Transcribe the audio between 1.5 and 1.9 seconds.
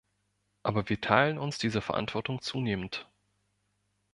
diese